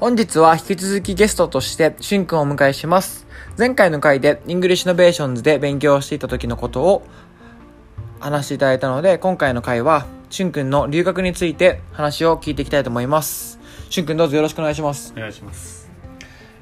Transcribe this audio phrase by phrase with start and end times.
[0.00, 3.26] 本日は引き続きゲストとして、しゅんくんをお迎えします。
[3.58, 7.02] 前回の回で、 English Innovations で勉強していた時のことを
[8.20, 13.58] 話していただいたので、今回の回は、しゅんくんの留学について話を聞いていきたいと思います。
[13.90, 15.12] しゅんくんどうぞよろしくお願いします。
[15.16, 15.90] お願いします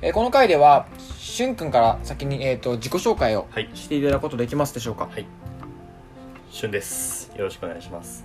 [0.00, 0.86] えーこの回では、
[1.18, 5.08] しゅんくんから先に、えー、と自己紹介をはいしていただくことできますでしょうか？
[5.12, 5.26] はい
[6.50, 8.24] 旬ですよろしくお願いします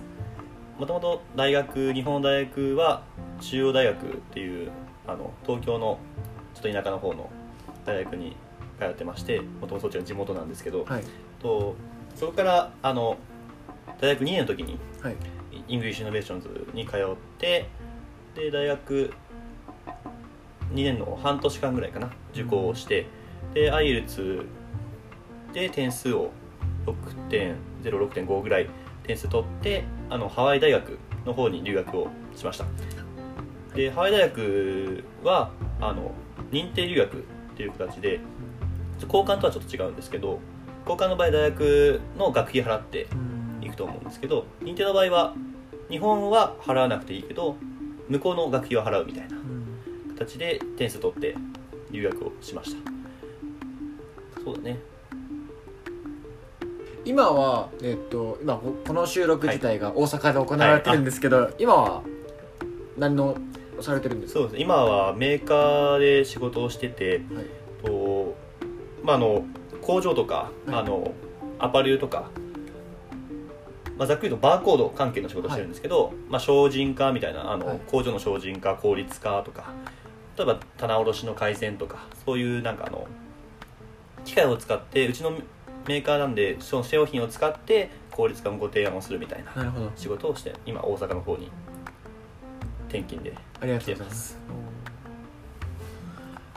[0.78, 3.02] もともと大学日本の大学は
[3.42, 4.70] 中央大学っていう
[5.06, 5.98] あの東京の
[6.54, 7.30] ちょっと田舎の方の
[7.84, 8.36] 大学に
[8.78, 11.04] 通ってましてもともとそっちが地元なんですけど、はい。
[11.40, 11.76] と
[12.14, 13.16] そこからあの
[14.00, 15.16] 大学2年の時にはい。
[15.68, 16.98] English Innovations に通っ
[17.38, 17.68] て
[18.34, 19.12] で大学
[20.72, 23.06] 2年の半年間ぐらいかな受講をして、
[23.52, 24.46] で IELTS
[25.52, 26.30] で点数を
[26.86, 28.70] 6.06.5ぐらい
[29.04, 32.64] 点数取ってあのハワイ大学の方に留学をしました
[33.74, 36.12] でハワイ大学はあの
[36.50, 37.20] 認定留学っ
[37.56, 38.20] ていう形で
[39.02, 40.38] 交換とはちょっと違うんですけど
[40.86, 43.08] 交換の場合大学の学費払って
[43.60, 45.34] いくと思うんですけど認定の場合は
[45.88, 47.56] 日本は払わなくていいけど
[48.08, 49.36] 向こうの学費は払うみたいな
[50.10, 51.36] 形で点数取って
[51.90, 52.92] 留学をしました。
[54.44, 54.78] そうだね。
[57.04, 62.02] 今は、えっ、と、今ここの収録自体が大阪で行われてるんですけど、今は
[62.96, 63.36] 何の
[63.82, 64.40] されてるんですか？
[64.40, 64.58] そうです。
[64.58, 67.46] ね今はメーカーで仕事をしてて、はい。
[67.84, 68.34] と
[69.02, 69.44] まあ、あの
[69.80, 70.74] 工場とか、はい。
[70.76, 71.12] あの
[71.58, 72.30] アパレルとか、
[73.96, 77.80] まあ、ざっくりとバーコード関係の仕事をしてるんですけど、まあ、精進化みたいなあの、はい。
[77.86, 79.72] 工場の精進化効率化とか
[80.36, 83.06] 例えば棚卸しの改善とかそういうなんかあの
[84.24, 85.32] 機械を使ってうちの
[85.86, 89.92] メーカーなんでその製品を使って効率化のご提案をするみたいななるほど。
[89.96, 91.50] 仕事をして今大阪の方に
[92.92, 94.38] 転勤でありがとうございます。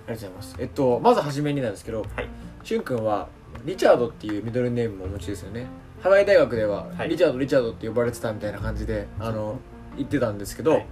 [0.08, 0.56] ありがとうございます。
[0.60, 2.28] えっと、まずはじめになんですけど、はい
[2.64, 3.30] しゅんくんは、
[3.64, 5.68] リチャードっていうミドルネームもお持ちですよね。
[6.02, 9.60] ハワイ大学では、はいリチャード、リチャードって呼ばれてたみたいな感じで、あの、
[9.96, 10.86] 言ってたんですけど、はい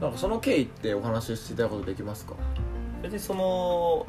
[0.00, 2.34] なんかその経緯ってお話ししていただくことできますか？
[3.02, 4.06] 別にその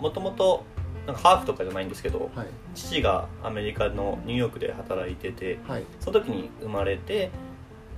[0.00, 0.62] もともと
[1.08, 2.46] なんかハーフとかじゃないんですけどはい。
[2.76, 5.84] 父がアメリカのニューヨークで働いててはい。
[5.98, 7.30] その時に生まれて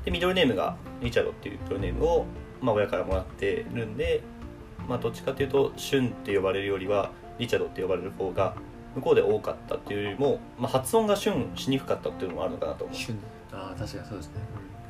[0.05, 2.27] でミドルネームがリチャードっていうミドルネームを、
[2.61, 4.23] まあ、親からもらってるんで、
[4.89, 8.55] まあ、どっちかというとシュンって呼ばれるよりはリチャードって呼ばれる方が
[8.95, 12.97] 向こうで多かったっていうよりも、まあ、発音がシュンしにくかったっていうのもあるのかなと思う。
[12.97, 13.19] しゅん。
[13.53, 14.35] ああ、確かにそうですね。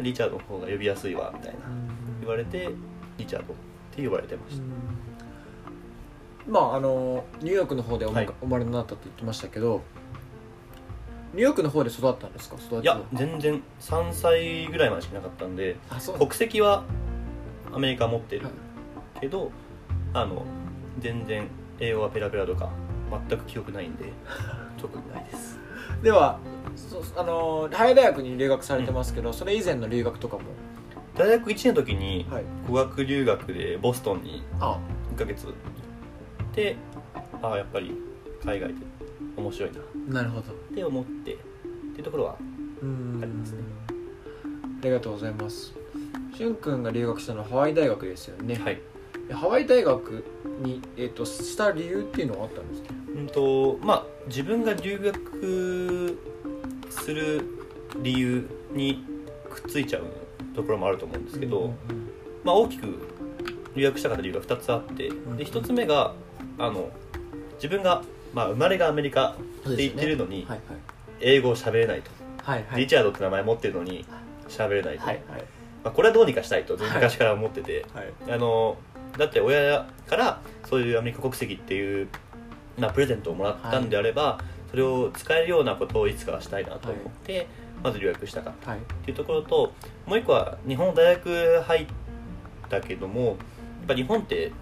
[0.01, 1.59] リチャードの方が呼びやすいわみたいな。
[2.21, 2.71] 言われて
[3.19, 3.57] リチャードっ
[3.95, 4.63] て呼ばれてました。
[6.49, 8.27] まああのニューヨークの方でお,、はい。
[8.27, 9.83] お生まれになったって言ってましたけど
[11.33, 12.57] ニューヨークの方で育ったんですか？
[12.57, 16.85] 育ちいや全然3歳ぐらいまでしかなかったんであそう国籍は
[17.73, 18.45] アメリカ持ってる。
[18.47, 18.53] はい。
[19.21, 19.51] けど
[20.15, 20.45] あの
[20.99, 21.47] 全然
[21.79, 22.71] 英語はペラペラとか
[23.29, 24.07] 全く記憶ないんで
[24.81, 25.59] 特にないです。
[26.03, 26.39] では
[26.77, 30.43] そあのハワイ大学に留学されてますけど、それ以前の留学とかも？
[31.17, 32.45] 大学1年の時にはい。
[32.67, 34.79] 語学留学でボストンにあ。
[35.15, 35.55] 1ヶ月行っ
[36.55, 36.77] て
[37.43, 37.95] ああやっぱり
[38.45, 38.75] 海外で
[39.41, 39.79] 面白いな。
[39.79, 40.53] っなるほど。
[40.75, 41.37] て思ってっ
[41.93, 42.37] ていうところは
[42.83, 43.21] うん。
[43.23, 43.59] ありますね。
[43.89, 45.75] ありがとうございます。
[46.37, 48.81] しゅんくんが留学したのはハワイ大学ですよね、はい。
[49.31, 50.25] ハワイ大学
[50.63, 52.95] に、えっとした理由っていうのはあったんですか？
[53.15, 56.19] うんとまあ自分が留学
[56.89, 57.45] する
[58.03, 59.05] 理由に
[59.51, 60.05] くっついちゃう
[60.55, 61.75] ところもあると思うんですけど、うんうん
[62.45, 62.87] まあ、大きく
[63.75, 66.15] 留学したかった理由が2つあってんで1つ目が
[66.59, 66.91] あの
[67.57, 68.03] 自分が、
[68.33, 69.37] まあ、生まれがアメリカ
[69.69, 70.61] って言ってるのに、はい
[71.23, 72.11] 英語を喋れないと、
[72.43, 72.81] はいはい。
[72.81, 74.07] リチャードって名前持ってるのに
[74.49, 75.45] 喋れないと、はいはい。
[75.85, 78.13] まあ、これはどうにかしたいと昔から思ってて、はい。
[78.35, 78.79] あの
[79.19, 82.09] だって親からそういうアメリカ国籍っていう、
[82.79, 84.41] まあ、プレゼントをもらったんであれば、
[84.71, 87.47] それを使えるようなことをいつかはしたいなと思って、
[87.83, 88.71] まず留学したかった。
[88.71, 88.81] はい。
[88.81, 89.73] っていうところと
[90.07, 91.87] もう一個は日本の大学入っ
[92.69, 93.37] たけどもやっ
[93.89, 94.53] ぱ日本って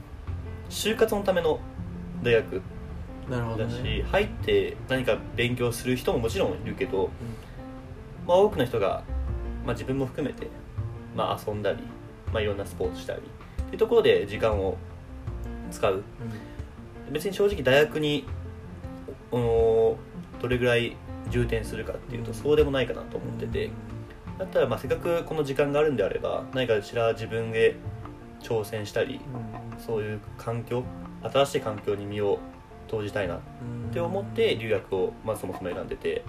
[0.71, 1.61] 就活のための
[2.23, 2.63] 大学
[3.29, 7.11] なるほどだし、ね入って何か勉強する人ももちろんいるけど、
[8.27, 9.03] まあ、多くの人が、
[9.65, 10.49] まあ、自分も含めて、
[11.15, 11.79] まあ、遊んだり、
[12.33, 13.23] まあ、いろんなスポーツしたりっ
[13.67, 14.77] ていうところで時間を
[15.71, 16.03] 使う。
[17.11, 18.27] 別に正直大学に
[19.33, 19.97] お
[20.43, 20.95] どれぐらい
[21.31, 23.71] 充填するかっていうとそうでもないかなと思ってて。
[24.39, 27.75] だったらまあせっかくこの時間があるんであれば何かしら自分で
[28.41, 29.21] 挑戦したり
[29.85, 30.85] そういう環境
[31.23, 32.39] 新しい環境に身を
[32.89, 33.39] 投じたいなっ
[33.93, 36.25] て思って留学をまずそもそも選んでて。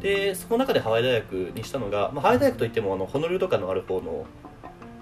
[0.00, 4.26] でその中でハワイ大学にしたのが、まあ、ハワイ大学といってもあのホノルルとかのある方の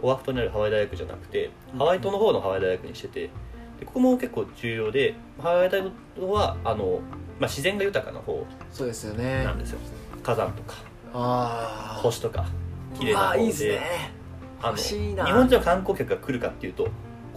[0.00, 3.30] オアフ島にあるハワイ大学じゃなくてハワイ島の方のハワイ大学にしてて。
[3.78, 7.00] でここも結構重要でハワイ大学はあの、
[7.38, 9.44] まあ、自然が豊かな方そうですよね。
[9.44, 9.78] なんですよ。
[10.22, 10.76] 火山とか
[11.12, 12.46] ああ星とか
[12.98, 13.80] 綺麗な方で。
[14.62, 16.88] 日本人の観光客が来るかっていうと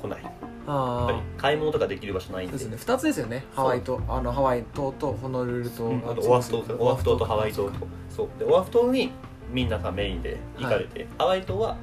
[0.01, 0.23] 来ない
[0.69, 2.57] やっあぱり買い物とかできる場所ないんで。
[2.57, 2.93] そうですね。
[2.93, 3.43] 2つですよね。
[3.55, 5.85] ハワイとあのハワイ島とホノルル島。
[5.85, 5.97] うん。
[5.99, 7.25] あとオアフ島オアフ島と。
[7.25, 7.71] ハワイ島と。
[8.15, 8.39] そう。
[8.39, 9.11] でオアフ島に
[9.51, 11.75] みんながメインで行かれて、ハワイ島は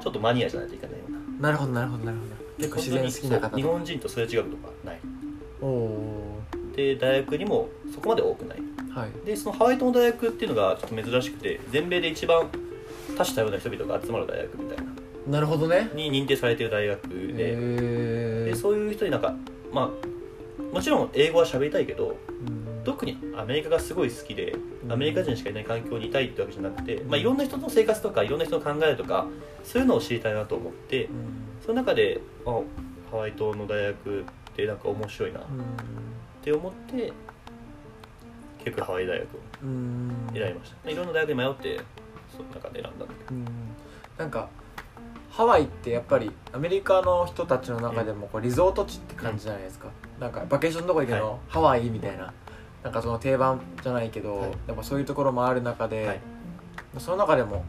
[0.00, 1.12] ちょっとマニアじゃないといけないよう
[1.42, 1.48] な。
[1.48, 2.34] なるほどなるほどなるほど。
[2.56, 5.00] 結構自然好きな方日本人とすれ違うことがない。
[5.60, 6.40] おお
[6.76, 8.58] で大学にもそこまで多くない。
[8.58, 9.10] ーはい。
[9.26, 12.48] でそのハワイ島の大学っていうのがちょっと珍しくて全米で一番
[13.16, 14.84] 多種多様な人々が集まる大学みたいな。
[15.26, 15.90] なるほどね。
[15.94, 17.56] に認定されている大学で,、へ
[18.54, 19.34] でそういう人になんか
[19.72, 22.16] まあもちろん英語は喋りたいけど
[22.46, 22.64] うん。
[22.84, 24.54] 特にアメリカがすごい好きで
[24.90, 29.26] アメリカ人しかいない環境にいたいってわけじゃなくて、まあ、いろんな人の生活とかいろんな人の考えとか
[29.64, 31.08] そういうのを知りたいなと思って
[31.64, 32.60] その中であ
[33.10, 34.24] ハワイ島の大学っ
[34.54, 35.42] てなんか面白いなっ
[36.42, 37.12] て思って
[38.58, 40.30] 結局ハワイ大学をうん。
[40.34, 40.90] 選びました。
[40.90, 41.80] いろんな大学に迷って
[42.36, 43.34] その中で選んだんだけど。
[43.34, 43.44] うん。
[44.18, 44.48] なんか
[45.36, 49.88] ハワイってやっぱりアメリカの人たちの中でもこうリゾート地って感じじゃないですか、
[50.20, 51.38] なんかバケーションどこ行くの、はい。
[51.48, 52.32] ハワイみたいな。
[52.84, 54.50] なんかその定番じゃないけど、はい。
[54.68, 56.20] やっぱそういうところもある中で、はい。
[56.98, 57.64] その中でも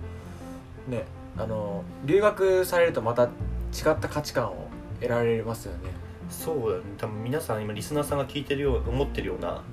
[0.87, 1.05] ね
[1.37, 3.29] あの留学されるとまた違っ
[3.99, 4.67] た価値観を
[4.99, 5.89] 得られますよね。
[6.29, 6.83] そうだね。
[6.99, 9.63] 多分皆さん今リスナーさんが聞いてるよう思ってるような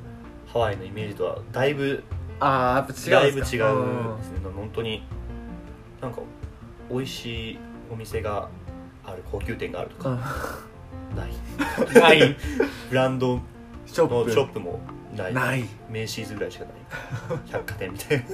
[0.47, 2.03] ハワイのイメージとはだいぶ
[2.41, 3.75] ああやっぱ違だいうんですか。
[3.75, 4.17] ぶ違うん。
[4.17, 4.39] ですね。
[4.55, 5.03] 本当に
[6.01, 6.23] なんか
[6.89, 7.59] 美味しい
[7.93, 8.49] お店が
[9.05, 10.19] ある高級店があるとうん。
[10.19, 10.29] か
[11.17, 11.31] ない。
[11.31, 12.37] う んない。
[12.89, 13.39] ブランド
[13.87, 14.81] ショッのプショップも
[15.15, 15.35] ない。
[15.35, 15.65] ない。
[15.91, 16.75] メイシーズぐらいしかない。
[17.47, 18.25] 百貨店みたいな。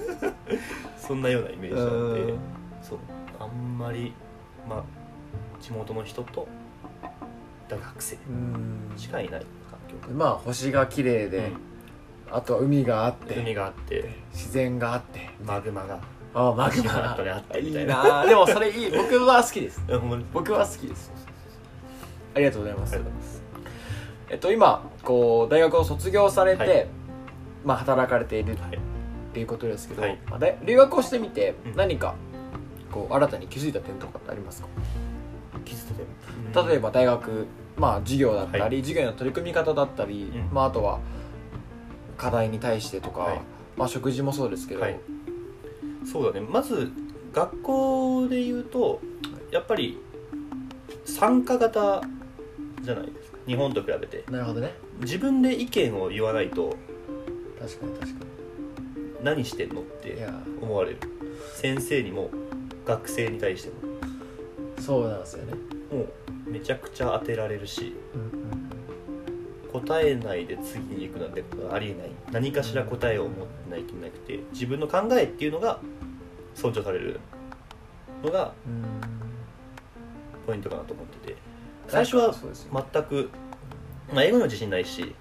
[0.96, 2.38] そんなようなイメージなんでうん。
[2.82, 2.98] そう。
[3.40, 4.12] あんまり
[4.68, 4.82] まあ
[5.60, 6.46] 地元の人と
[7.68, 8.92] 大学生うん。
[8.96, 10.10] しかいない環境。
[10.14, 11.50] まあ星が綺麗で、
[12.30, 15.98] あとは海があって海があって自然があってマグマが
[16.34, 18.26] ああマグマ後にあってみいいたいなな。
[18.26, 18.90] でもそれいい。
[18.96, 19.82] 僕は好きです。
[20.32, 21.12] 僕は好きです。
[22.34, 23.42] ありがとうございます。
[24.30, 26.86] えっと今こう大学を卒業されて、はい。
[27.64, 28.76] まあ働かれているはい。
[28.76, 28.80] っ
[29.32, 30.18] ていうことですけど、はい。
[30.28, 31.76] まあで留学をしてみてうん。
[31.76, 32.14] 何か
[32.92, 34.68] こう新たに気づいた点とかってありますか、
[35.64, 37.46] 気づいてて例えば大学
[37.76, 40.54] まあ授業だったり、は授業の取り組み方だったり、うん。
[40.54, 41.00] まああとは
[42.16, 43.40] 課題に対してとか、はい。
[43.76, 45.00] まあ食事もそうですけど、はい
[46.04, 46.46] そうだね。
[46.48, 46.90] まず
[47.32, 49.00] 学校で言うと
[49.50, 49.98] やっぱり
[51.04, 52.02] 参加型
[52.82, 53.38] じゃないですか。
[53.46, 54.24] 日本と比べて。
[54.30, 54.74] なるほどね。
[55.00, 56.76] 自分で意見を言わないと
[57.58, 58.26] 確かに確か
[59.22, 60.32] 何してんのってや。
[60.60, 60.98] 思われる。
[61.54, 62.30] 先生にも
[62.86, 63.76] 学生に対しても。
[64.80, 65.54] そうなんですよね、
[65.92, 66.06] も
[66.46, 67.94] うめちゃくちゃ当てられるし。
[68.14, 68.37] うんうん
[69.80, 72.10] 答えないで次に行くなんてありえない。
[72.32, 75.80] 何かしら答えを持ってないといけなくて自分の考えっていうのが
[76.54, 77.20] 尊重される
[78.22, 78.52] のが
[80.46, 81.36] ポイントかなと思ってて。
[81.88, 83.30] 最初は、全く、
[84.12, 85.14] まあ、英語にも自信ないし、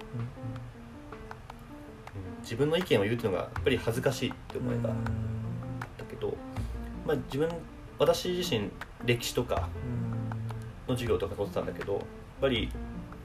[2.48, 5.04] 自分の意見を言うっていうのがやっぱり恥ずかしいって思いがあっうん
[5.98, 6.36] たけど、
[7.06, 7.50] まあ、自分
[8.00, 8.70] 私自身
[9.06, 9.68] 歴史とか
[10.88, 12.04] の授業とか取ってたんだけどやっ
[12.40, 12.70] ぱり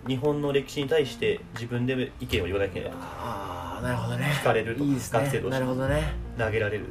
[0.06, 4.32] 日本の歴史に対して自分で意見を言わなきゃいけないとかああなるほどね。
[4.40, 5.18] 聞かれるとかいいですね。
[5.20, 5.50] 学生同士。
[5.50, 6.14] なるほどね。
[6.38, 6.86] 投げられる。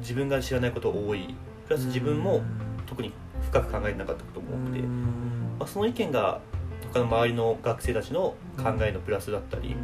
[0.00, 1.34] 自分が知らないこと多い。
[1.66, 2.42] プラス自分も
[2.86, 3.12] 特に
[3.42, 4.80] 深く考えてなかったことも多くて、
[5.58, 6.40] まあ、その意見が
[6.92, 9.74] 他の周りの学生たちの考えのプラスだったり、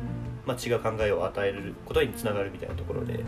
[0.46, 3.24] まあ、違う考えを与えることにつながるみたいなところでそうい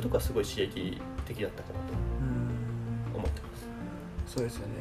[0.00, 1.78] うところはすごい刺激的だったかな
[3.12, 4.34] と思ってます。
[4.34, 4.74] そうですよね。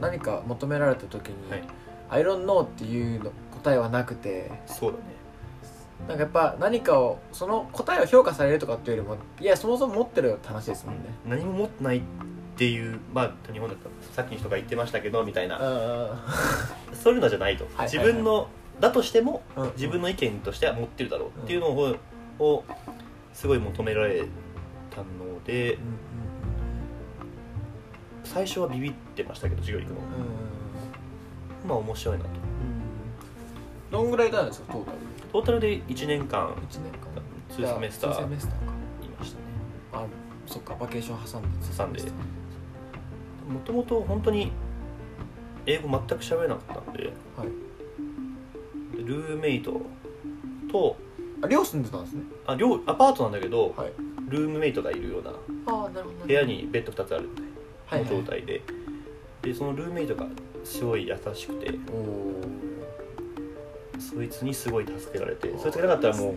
[0.00, 1.62] 何か求められた時にはい
[2.14, 3.30] 「I don't know」っていうの
[3.62, 4.50] 答えはなくて。
[4.66, 5.04] そうだね。
[6.08, 11.04] なんかやっぱ何かをその答えを評価されるとかっていうよりもいやそもそも持ってるよって話ですもんね。
[11.26, 12.02] 何も持ってないっ
[12.56, 15.56] ていうまあ日本だったらさっきの人が言ってましたけどみたいな。
[15.60, 16.24] あ
[16.92, 18.48] そういうのじゃないと、はい自分の
[18.80, 21.96] だとしてもうん自分の意見としては持ってるだろうっていうのを,、
[22.38, 22.64] を
[23.32, 24.24] すごい求められ
[24.90, 25.78] たので
[28.24, 30.00] 最初はビビってましたけど授業行くの
[31.66, 32.30] まあ面白いなと。
[33.90, 34.98] どんぐらいいたんですかトータル？
[35.32, 37.04] トータルで1年間1年間。
[37.50, 38.72] 2セメスタ2セーメスターか。
[39.02, 39.44] いましたね。
[39.92, 40.04] あ
[40.46, 42.02] そっかバケーション挟んで挟んで
[43.48, 44.50] もともと本当に
[45.66, 47.48] 英語全く喋れなかったんではい。
[49.04, 49.80] ルーメイト
[50.70, 50.96] と
[51.42, 52.22] あ寮住んでたんですね。
[52.46, 53.92] あ寮アパートなんだけど、はい。
[54.28, 56.26] ルームメイトがいるようなああなるほど。
[56.26, 57.28] 部屋にベッド2つある
[57.86, 58.08] はいはい。
[58.08, 58.62] 状態で、
[59.42, 60.26] でそのルームメイトが
[60.64, 61.70] すごい優しくて。
[63.98, 66.34] そいつにすごい助けられてそいつがいなかったらもう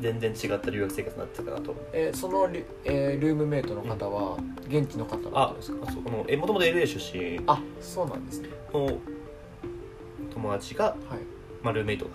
[0.00, 1.74] 全然違った留学生活になってたかなと。
[1.92, 4.36] えーそのリ、えールームメイトの方は
[4.68, 5.90] 現地の方だったあんですか？
[5.92, 7.40] そうこのえもともと LA 出身。
[7.46, 8.48] あそうなんですね。
[8.72, 8.98] の
[10.32, 10.96] 友達が、はい。
[11.62, 12.10] まあ、ルームメイトが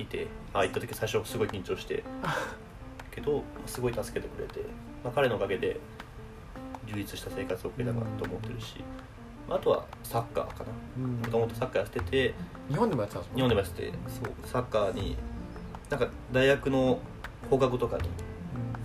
[0.00, 0.60] いてあ。
[0.60, 2.02] 行った時最初すごい緊張して。
[3.14, 4.60] けどすごい助けてくれて、
[5.04, 5.78] まあ、彼のおかげで
[6.86, 9.09] 充実した生活を送れたかなと思ってるし、まあ、
[9.50, 11.06] あとはサッカーかな。
[11.06, 12.34] もともとサッカーやってて
[12.68, 15.16] 日本でもやってたんです日本でもやっててそうサッカーに
[15.88, 16.98] なんか大学の
[17.50, 18.08] 放課後とかにフ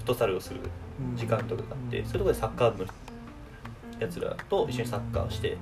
[0.03, 0.59] ットサルをする
[1.15, 2.91] 時間とかがあって、そういうところでサッカー部の
[3.99, 5.57] やつらと一緒にサッカーをして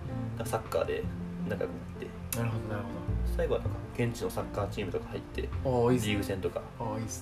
[0.46, 1.04] サッカーで
[1.50, 2.38] 仲良くなって。
[2.38, 2.86] なるほどなる
[3.36, 6.62] 最後はなんか現地のサッカーチームとか入ってリーグ戦とか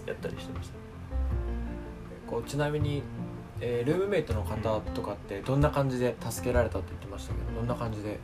[0.06, 0.74] やったりしてました。
[2.30, 3.04] こうちなみに、
[3.62, 8.20] えールームメイトの方とかってどんな感じで助けられたって言ってましたけどどんな感じで？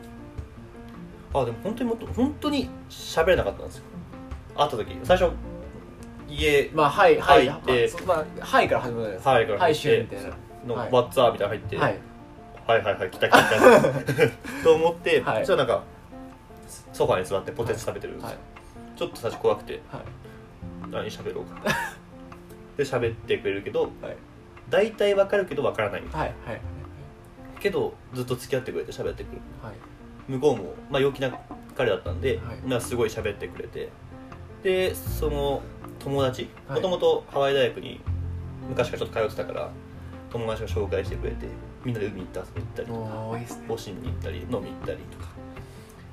[1.33, 3.83] あでも本当にもっと本当に喋れなかったんですよ。
[4.55, 5.31] 会った時最初
[6.27, 9.29] 家まあはいはい入ってまあはいから始まるじゃないですか。
[9.29, 10.37] はいからはい入ってシューみたいな。
[10.67, 10.91] のはい。
[10.91, 11.99] バッツァーみたいなの入って、はい。
[12.67, 13.59] はいはいはい来た来た来
[14.11, 15.45] た と思って、はい。
[15.45, 15.83] そしたらなんか
[16.91, 18.97] ソファに座ってポテチ食べてるんですよ、はい。
[18.97, 20.01] ちょっと最初怖くてはい。
[20.89, 21.61] 何喋ろうか
[22.75, 24.17] で喋ってくれるけどはい
[24.69, 26.01] 大体わかるけどわからない。
[26.01, 26.61] はいはい。
[27.59, 29.75] けどずっと付き合ってくれて喋ってくるはい。
[30.27, 31.31] 向こうも、まあ、陽気な
[31.75, 32.69] 彼だったんで、はい。
[32.69, 33.89] なんかすごい喋ってくれて。
[34.63, 35.61] でその
[35.99, 36.77] 友達はい。
[36.77, 38.01] もともとハワイ大学に
[38.67, 39.69] 昔からちょっと通ってたから
[40.29, 41.47] 友達が紹介してくれて
[41.85, 43.51] みんなで海行った遊びに行ったりとかおーいいね。
[43.67, 45.25] 星に行ったり飲み行ったりとか。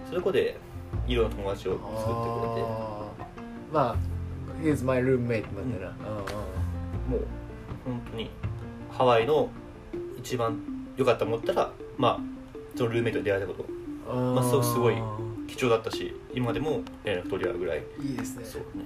[0.07, 0.57] そういうとこで
[1.09, 2.63] いろんな友達を作ってくれて。
[2.63, 3.75] あー。
[3.75, 3.97] まあ
[4.63, 7.13] Here's my roommate みたいな、うん。
[7.13, 7.27] もう
[7.85, 8.31] 本当に
[8.91, 9.51] ハワイの
[10.19, 10.59] 一番
[10.97, 12.21] 良かったものだったらまあ
[12.77, 13.65] そのルーメイトに出会えたこと。
[14.13, 14.95] うんまあそうすごい
[15.47, 17.83] 貴重だったし今でも連絡取り合うぐらい。
[18.03, 18.45] いいですね。
[18.45, 18.85] そうね。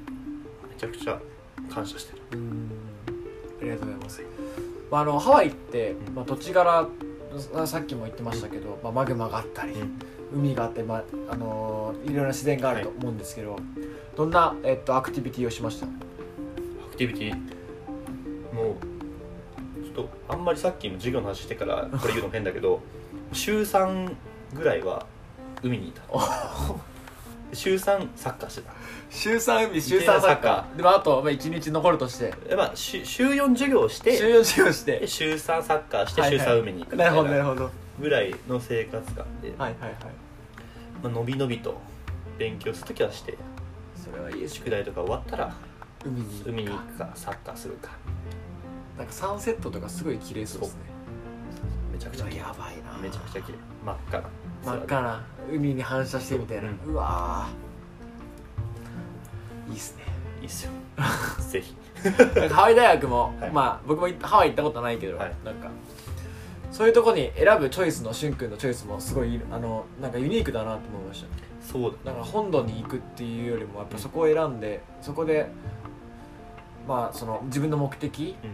[0.68, 1.20] めちゃくちゃ
[1.68, 2.22] 感謝してる。
[2.32, 2.70] うん。
[3.60, 4.22] ありがとうございます、
[4.90, 6.14] まあ、あのハワイって、うん。
[6.14, 6.86] まあ、土地柄
[7.52, 9.98] ささっきも言ってましたけど、まあ、マグマがあったり、うん。
[10.32, 13.56] 海があって、まああのーいろいろな自然があると思うんですけど、
[14.16, 15.86] どんな、えっと、アクティビティをしました？
[15.86, 15.88] ア
[16.90, 17.57] クティビティ？
[20.48, 22.80] まりさっきの授業の話してからこれ言うのも変だけど
[23.32, 24.14] 週3
[24.54, 25.06] ぐらいは
[25.62, 26.02] 海にいた。
[27.52, 28.72] 週3サッカーしてた。
[29.10, 32.32] 週3海週三サッカでもあと、まあ、1日残るとして。
[32.48, 35.00] でまあ週週4授業をして週4授業して。
[35.00, 36.46] で週3サッカーして週はいはい。
[36.46, 37.70] 3海に行くないるほどなるなほど。
[38.00, 39.94] ぐらいの生活感で、はいはいはい。
[41.02, 41.78] まあのびのびと
[42.38, 43.36] 勉強するときはして
[43.96, 45.54] それはいいです宿題とか終わったら
[46.04, 47.90] 海に海に行くかサッカーするか
[48.98, 50.80] なんかサンセットとかすごい綺麗そうですね。
[51.92, 52.36] めちゃくちゃ綺麗。
[52.38, 52.98] やばいな。
[53.00, 53.58] めちゃくちゃ綺麗。
[53.86, 54.28] 真っ赤な。
[54.64, 55.26] 真っ赤な。
[55.52, 59.70] 海に反射してみたいな、ううわー。
[59.70, 60.02] いいっすね。
[60.40, 60.72] いいっすよ。
[61.48, 61.76] ぜひ。
[62.50, 63.50] ハワイ大学も、 はい。
[63.52, 65.32] まあ僕もハワイ行ったことないけど、はい。
[65.44, 65.70] なんか
[66.72, 71.28] そういうとこに選ぶチョイスのしゅんくんのチョイスもすごいあのなんかユニークだなと思いました。
[71.60, 75.50] そうだだから本土に行くっていうよりもやっぱそこを選んでそこで
[76.86, 78.50] まあその自分の目的うん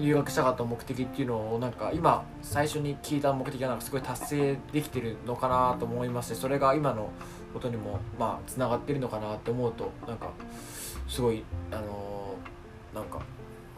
[0.00, 7.10] 留学したかった目的っていうのをなんか今最初に聞いた目的がなんかすごい達成できてるのかなと思いましてそれが今の
[7.52, 10.30] ことにもまあつながってるのかなって思うとなんか
[11.08, 13.20] すごいあのーなんか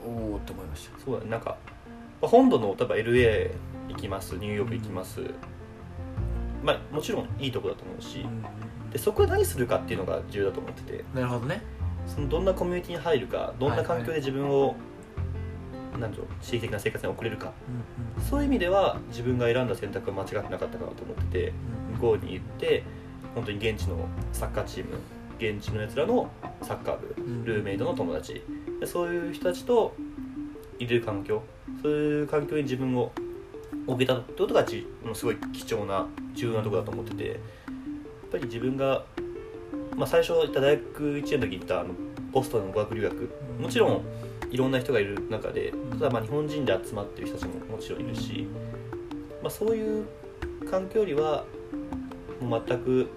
[0.05, 0.99] おおって思いました。
[1.05, 1.57] そうだねなんか
[2.23, 3.51] まあ本土の例えば LA
[3.89, 5.21] 行きますニューヨーク行きます、
[6.63, 8.25] まあもちろんいいとこだと思うし、
[8.93, 11.05] でそこで何するかっていうのが重要だと思ってて。
[11.15, 11.63] なるほどね。
[12.07, 14.77] そのどんなコミュニティに入るかどんな環境で自分を、
[16.01, 17.53] なんでしょう刺激的な生活に送れるか。
[18.29, 21.53] そういう意味では自分が選んだ選択は間違ってなかったかなと思ってて
[21.95, 22.83] 向こうに行って
[23.35, 23.97] 本当に現地の
[24.33, 24.99] サッカーチーム
[25.39, 26.31] 現地のやつらの
[26.63, 27.45] サッカー部うん。
[27.45, 28.43] ルーメイドの友達。
[28.81, 29.95] でそういう人たちと
[30.79, 31.43] 入れる環境
[31.83, 33.13] そういう環境に自分を
[33.87, 37.37] 置けたってことがちすごい貴重な重要なところだと思っててやっ
[38.31, 39.05] ぱり自分が、
[39.97, 41.95] まあ、最初大学1年の時に行ったあの
[42.31, 43.31] ボストンの語学留学。
[43.59, 44.05] もちろん
[44.51, 48.47] いろんな人がいる中でただまあ日本人で集まってる人たちももちろんいるし、
[49.43, 50.07] まあ、そういう
[50.71, 51.45] 環境よりは
[52.41, 53.09] もう全く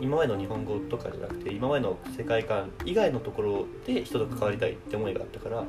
[0.00, 5.64] 今までの日本語とかじゃなくて今までの世界観以外のところで人と関わりたいって思いがあったから、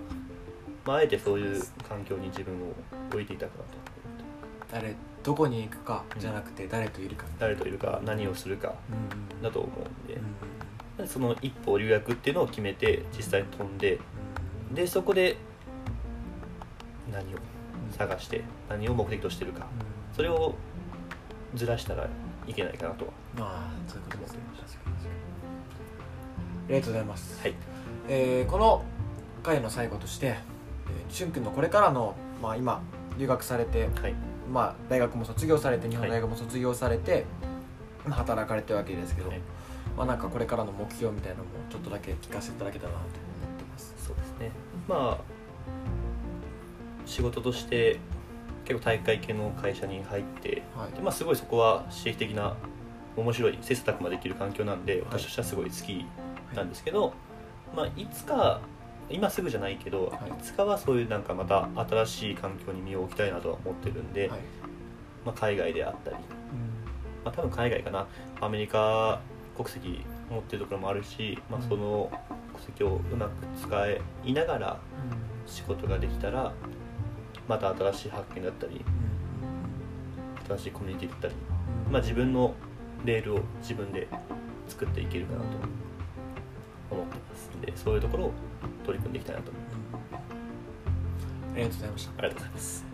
[0.85, 2.73] まあ、あえてそういう環境に自分を
[3.09, 3.77] 置いていたかなと
[4.71, 10.15] 誰どこに行くかじゃなくて誰といるか誰といるか何をするかうんだと思うんで。
[10.15, 10.21] うん
[11.05, 13.99] その一歩留学っていうのを決めて実際に飛んで
[14.73, 15.37] でそこで
[17.11, 17.37] 何を
[17.97, 19.65] 探して何を目的としてるか。
[20.15, 20.55] それを
[21.55, 22.07] ずらしたら
[22.47, 23.11] いけないかなとは。
[23.37, 24.39] まあそういうことですね。
[26.67, 27.53] ありがとうございます、はい。
[28.09, 28.83] えーこの
[29.43, 32.81] 回の最後として、えー、しゅんくんのこれからの、まあ、今
[33.17, 34.15] 留学されて、はい。
[34.51, 37.25] まあ、大学も卒業されて日本大学も卒業されて、
[38.05, 39.41] まあ働かれてるわけですけど、はい。
[39.95, 43.05] まあなんかこれからの目標みたいなのもちょっとだけ聞かせていただけたらなと
[44.87, 45.37] まあ
[47.05, 47.99] 仕事として
[48.65, 50.91] 結構大会系の会社に入ってはい。
[50.91, 52.55] でまあ、すごいそこは刺激的な
[53.15, 55.01] 面白い切磋琢磨できる環境なんでい。
[55.01, 56.05] 私としてはすごい好き
[56.55, 57.13] なんですけど、
[57.75, 58.61] まあ、いつか
[59.09, 60.29] 今すぐじゃないけど、はい。
[60.29, 64.39] い、つかはそういうなんかまた新しい環境に身を置きたいなとは思ってるんで、はい。
[65.25, 66.17] まあ、海外であったり、
[67.23, 68.07] まあ、多分海外かな。
[68.41, 69.21] アメリカ
[69.55, 72.11] 国籍持ってるところもあるし、まあ、その
[72.57, 73.87] 国籍をうまく使
[74.25, 74.79] いながら
[75.45, 76.53] 仕事ができたら
[77.47, 78.83] また新しい発見だったり
[80.47, 81.33] 新しいコミュニティだったり
[81.91, 82.53] まあ、自分の
[83.05, 84.07] レールを自分で
[84.67, 85.45] 作っていけるかなと
[86.91, 88.31] 思ってますのでそういうところを
[88.85, 89.51] 取り組んでいきたいなと。
[90.11, 92.11] ありがとうございました。
[92.11, 92.85] ありがとうございます。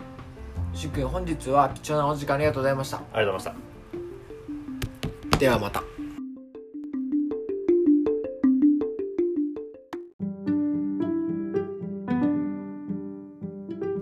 [0.74, 2.98] しゅんくん本日は貴重なお時間ありがとうございました。
[2.98, 5.38] ありがとうございました。
[5.38, 5.93] ではまた